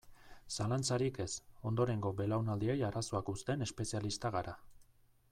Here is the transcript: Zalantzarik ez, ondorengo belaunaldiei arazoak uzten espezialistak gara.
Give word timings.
Zalantzarik 0.61 1.17
ez, 1.25 1.33
ondorengo 1.71 2.11
belaunaldiei 2.21 2.77
arazoak 2.87 3.29
uzten 3.35 3.65
espezialistak 3.67 4.35
gara. 4.37 4.55